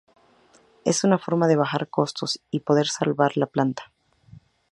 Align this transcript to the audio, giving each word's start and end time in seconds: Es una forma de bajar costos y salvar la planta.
Es 0.83 1.03
una 1.03 1.19
forma 1.19 1.47
de 1.47 1.55
bajar 1.55 1.87
costos 1.87 2.41
y 2.49 2.63
salvar 2.85 3.37
la 3.37 3.45
planta. 3.45 3.91